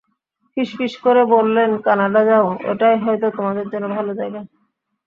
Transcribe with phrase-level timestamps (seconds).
[0.57, 4.41] ফিসফিস করে বললেন, কানাডা যাও, ওটাই হয়তো তোমাদের জন্য ভালো জায়গা।